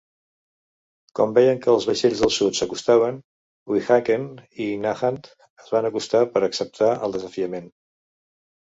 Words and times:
Com 1.19 1.35
veien 1.37 1.61
que 1.65 1.69
els 1.73 1.85
vaixells 1.89 2.23
del 2.25 2.33
sud 2.37 2.57
s'acostaven, 2.61 3.19
"Weehawken" 3.75 4.27
i 4.67 4.71
"Nahant" 4.89 5.23
es 5.45 5.71
van 5.77 5.91
acostar 5.93 6.25
per 6.35 6.47
acceptar 6.51 6.93
el 6.99 7.21
desafiament. 7.21 7.73